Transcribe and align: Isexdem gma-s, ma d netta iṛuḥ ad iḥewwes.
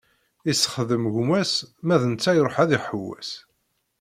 Isexdem 0.51 1.03
gma-s, 1.13 1.53
ma 1.85 1.95
d 2.01 2.03
netta 2.05 2.31
iṛuḥ 2.35 2.55
ad 2.63 2.69
iḥewwes. 2.77 3.29